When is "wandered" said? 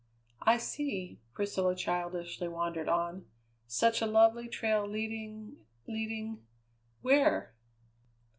2.47-2.89